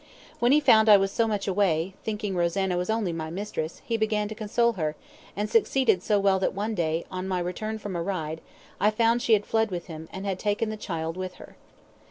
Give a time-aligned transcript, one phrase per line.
[0.39, 3.97] When he found I was so much away, thinking Rosanna was only my mistress, he
[3.97, 4.95] began to console her,
[5.35, 8.41] and succeeded so well that one day, on my return from a ride,
[8.79, 11.55] I found she had fled with him, and had taken the child with her.